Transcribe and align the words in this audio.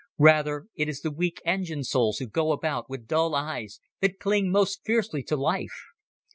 Rather 0.17 0.65
it 0.75 0.89
is 0.89 1.01
the 1.01 1.11
weak 1.11 1.39
engined 1.45 1.85
souls 1.85 2.17
who 2.17 2.25
go 2.25 2.51
about 2.51 2.89
with 2.89 3.05
dull 3.07 3.35
eyes, 3.35 3.79
that 3.99 4.17
cling 4.17 4.49
most 4.49 4.81
fiercely 4.83 5.21
to 5.21 5.37
life. 5.37 5.91